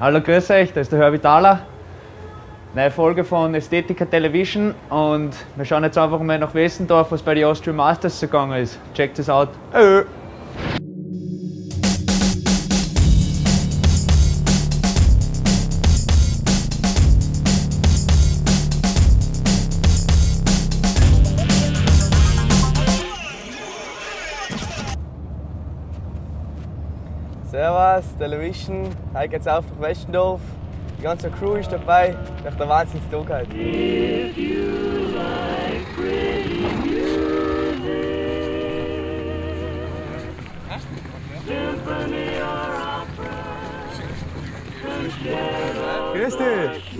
Hallo, 0.00 0.20
grüß 0.20 0.50
euch, 0.50 0.72
das 0.72 0.88
ist 0.88 0.92
der 0.92 0.98
Herbie 0.98 1.20
Thaler. 1.20 1.60
Neue 2.74 2.90
Folge 2.90 3.22
von 3.22 3.54
Ästhetica 3.54 4.04
Television 4.04 4.74
und 4.90 5.30
wir 5.54 5.64
schauen 5.64 5.84
jetzt 5.84 5.96
einfach 5.96 6.18
mal 6.18 6.36
nach 6.36 6.52
Wessendorf, 6.52 7.12
was 7.12 7.22
bei 7.22 7.34
den 7.34 7.44
Austrian 7.44 7.76
Masters 7.76 8.18
so 8.18 8.26
gegangen 8.26 8.60
ist. 8.60 8.76
Checkt 8.92 9.20
es 9.20 9.30
out. 9.30 9.50
Äh. 9.72 10.02
Servus, 27.54 28.04
Television. 28.18 28.90
Heute 29.14 29.28
geht's 29.28 29.46
auf 29.46 29.64
nach 29.70 29.88
Westendorf. 29.88 30.40
Die 30.98 31.02
ganze 31.04 31.30
Crew 31.30 31.54
ist 31.54 31.70
dabei. 31.70 32.16
Nach 32.44 32.56
der 32.56 32.68
Wahnsinnstag 32.68 33.30
halt. 33.30 33.48
Grüß 46.12 46.36
dich. 46.36 46.98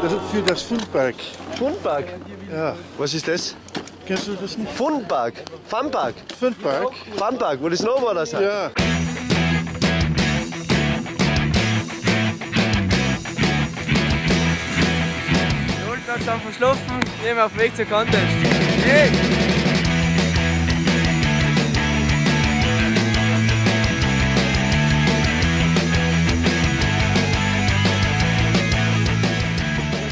Das 0.00 0.12
ist 0.12 0.22
für 0.30 0.42
das 0.46 0.62
Fundpark. 0.62 1.16
Fundpark. 1.58 2.04
Ja. 2.52 2.76
Was 2.96 3.14
ist 3.14 3.26
das? 3.26 3.56
Kennst 4.06 4.28
du 4.28 4.34
das 4.34 4.56
nicht? 4.56 4.70
Funpark. 4.70 5.34
Funpark. 5.66 6.14
Fundpark? 6.38 6.92
Funpark, 7.16 7.58
wo 7.60 7.68
die 7.68 7.76
Snowboarder 7.76 8.26
sind. 8.26 8.42
Ja. 8.42 8.70
Am 16.30 16.40
Verschlafen, 16.42 17.00
nehmen 17.24 17.36
wir 17.36 17.46
auf 17.46 17.52
den 17.52 17.60
Weg 17.60 17.74
zur 17.74 17.86
Contest. 17.86 18.22
Hey. 18.84 19.10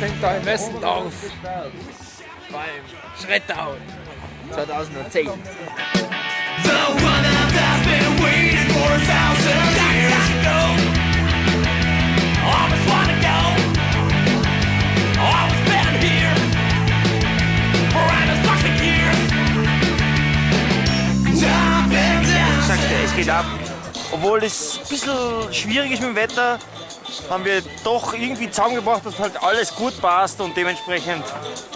fängt 0.00 0.22
da 0.22 0.36
in 0.36 0.46
Westendorf 0.46 1.14
beim 2.50 2.82
Schrettau 3.22 3.76
2010. 4.50 5.26
Ich 5.26 5.30
es 23.40 23.46
ab. 23.46 23.46
Obwohl 24.12 24.42
es 24.44 24.78
ein 24.82 24.88
bisschen 24.88 25.52
schwierig 25.52 25.92
ist 25.92 26.00
mit 26.00 26.10
dem 26.10 26.16
Wetter, 26.16 26.58
haben 27.28 27.44
wir 27.44 27.62
doch 27.84 28.14
irgendwie 28.14 28.50
zusammengebracht, 28.50 29.04
dass 29.04 29.18
halt 29.18 29.40
alles 29.42 29.74
gut 29.74 30.00
passt 30.00 30.40
und 30.40 30.56
dementsprechend 30.56 31.24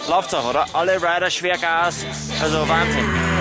läuft's 0.09 0.35
auch, 0.35 0.49
oder? 0.49 0.67
Alle 0.73 0.97
Rider 0.97 1.31
schwer 1.31 1.59
Gas, 1.59 2.05
also 2.41 2.69
Wahnsinn. 2.69 3.34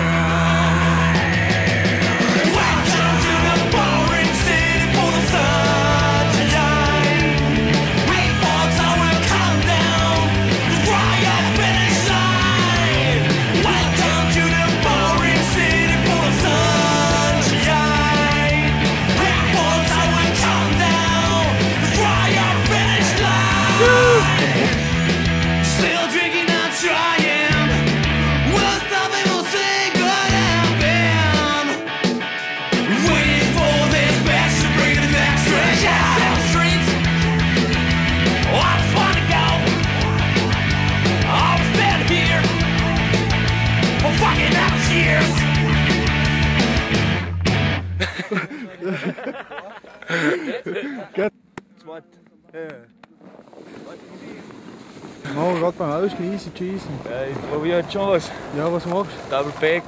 Oh, 55.36 55.54
gerade 55.60 55.76
beim 55.78 55.92
Ausgehen, 55.92 56.34
easy 56.34 56.50
cheesen. 56.52 56.90
Ja, 57.06 57.26
ich 57.30 57.52
probiere 57.52 57.80
jetzt 57.80 57.94
schon 57.94 58.08
was. 58.08 58.32
Ja, 58.58 58.72
was 58.72 58.86
machst 58.86 59.12
Double 59.30 59.54
Back, 59.60 59.84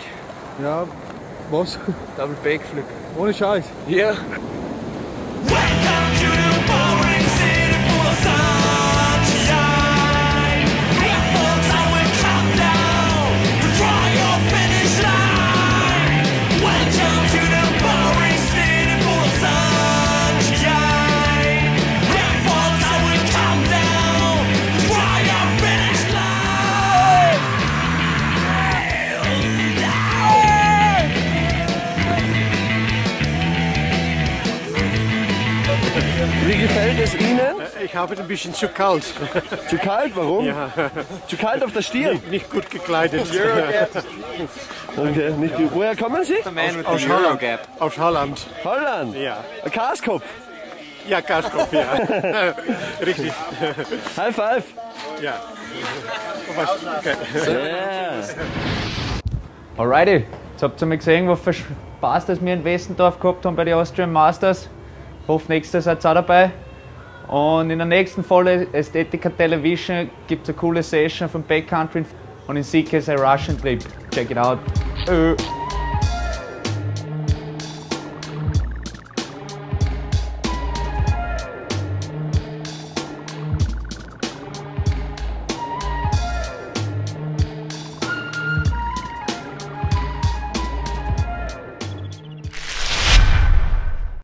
du? 0.57 0.63
Ja, 0.63 0.87
was? 1.51 1.77
Double 2.17 2.35
Backflip. 2.43 2.85
Ohne 3.17 3.33
Scheiß. 3.33 3.65
Ja. 3.87 4.09
Welcome 4.09 4.64
Wie 36.45 36.57
gefällt 36.57 36.99
es 36.99 37.15
Ihnen? 37.15 37.55
Ich 37.83 37.95
habe 37.95 38.15
ein 38.15 38.27
bisschen 38.27 38.53
zu 38.53 38.67
kalt. 38.67 39.03
Zu 39.67 39.77
kalt, 39.77 40.15
warum? 40.15 40.45
Ja. 40.45 40.69
Zu 41.27 41.37
kalt 41.37 41.63
auf 41.63 41.73
der 41.73 41.81
Stirn? 41.81 42.21
Nicht 42.29 42.49
gut 42.51 42.69
gekleidet. 42.69 43.27
Okay, 44.95 45.31
nicht 45.31 45.55
gut. 45.57 45.71
Woher 45.73 45.95
kommen 45.95 46.23
Sie? 46.23 46.37
Aus 46.85 47.07
Holland. 47.07 47.41
Aus 47.79 47.97
Holland. 47.97 48.47
Holland. 48.63 49.15
Ja. 49.15 49.43
Ein 49.63 49.71
Kaskopf. 49.71 50.23
Ja, 51.07 51.21
Gaskopf, 51.21 51.71
ja. 51.73 51.83
Richtig. 53.05 53.31
High 54.17 54.35
five. 54.35 54.63
Ja. 55.21 55.33
Okay. 56.99 57.15
Yeah. 57.47 58.23
Alrighty, 59.77 60.25
jetzt 60.51 60.63
habt 60.63 60.81
ihr 60.81 60.85
mal 60.85 60.97
gesehen, 60.97 61.27
was 61.27 61.39
für 61.39 61.53
Spaß 61.53 62.27
das 62.27 62.43
wir 62.43 62.53
in 62.53 62.63
Westendorf 62.63 63.19
gehabt 63.19 63.45
haben 63.45 63.55
bei 63.55 63.65
den 63.65 63.73
Austrian 63.73 64.11
Masters. 64.11 64.69
Hoffe, 65.27 65.51
nächstes 65.51 65.85
seid 65.85 66.05
ihr 66.05 66.09
auch 66.09 66.13
dabei. 66.15 66.51
Und 67.27 67.71
in 67.71 67.79
der 67.79 67.87
nächsten 67.87 68.23
Folge 68.23 68.67
Ästhetica 68.71 69.29
Television 69.29 70.09
gibt 70.27 70.43
es 70.43 70.49
eine 70.49 70.57
coole 70.57 70.83
Session 70.83 71.27
von 71.27 71.41
Backcountry 71.43 72.05
und 72.47 72.57
in 72.57 72.61
ist 72.61 73.09
ein 73.09 73.17
Russian 73.17 73.57
Trip. 73.57 73.83
Check 74.11 74.29
it 74.29 74.37
out. 74.37 74.59
Ö. 75.09 75.35